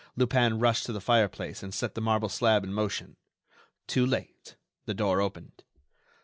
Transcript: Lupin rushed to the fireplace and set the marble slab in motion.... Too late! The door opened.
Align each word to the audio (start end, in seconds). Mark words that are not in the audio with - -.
Lupin 0.15 0.57
rushed 0.57 0.87
to 0.87 0.91
the 0.91 0.99
fireplace 0.99 1.61
and 1.61 1.75
set 1.75 1.93
the 1.93 2.01
marble 2.01 2.27
slab 2.27 2.63
in 2.63 2.73
motion.... 2.73 3.17
Too 3.85 4.03
late! 4.03 4.55
The 4.87 4.95
door 4.95 5.21
opened. 5.21 5.63